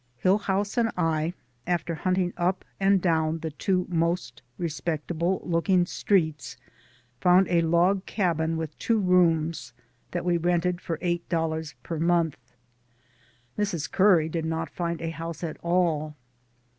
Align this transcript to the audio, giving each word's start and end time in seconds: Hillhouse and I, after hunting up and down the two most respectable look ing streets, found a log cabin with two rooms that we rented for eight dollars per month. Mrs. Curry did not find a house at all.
Hillhouse 0.23 0.77
and 0.79 0.89
I, 0.97 1.35
after 1.67 1.93
hunting 1.93 2.33
up 2.35 2.65
and 2.79 2.99
down 2.99 3.37
the 3.37 3.51
two 3.51 3.85
most 3.87 4.41
respectable 4.57 5.43
look 5.45 5.69
ing 5.69 5.85
streets, 5.85 6.57
found 7.19 7.47
a 7.49 7.61
log 7.61 8.07
cabin 8.07 8.57
with 8.57 8.75
two 8.79 8.97
rooms 8.97 9.73
that 10.09 10.25
we 10.25 10.37
rented 10.37 10.81
for 10.81 10.97
eight 11.03 11.29
dollars 11.29 11.75
per 11.83 11.99
month. 11.99 12.39
Mrs. 13.59 13.91
Curry 13.91 14.27
did 14.27 14.43
not 14.43 14.71
find 14.71 15.03
a 15.03 15.11
house 15.11 15.43
at 15.43 15.57
all. 15.61 16.15